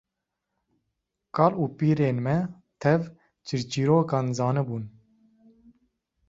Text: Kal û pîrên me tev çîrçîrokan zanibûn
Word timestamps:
Kal 1.35 1.53
û 1.61 1.63
pîrên 1.77 2.17
me 2.25 2.37
tev 2.81 3.01
çîrçîrokan 3.45 4.27
zanibûn 4.37 4.83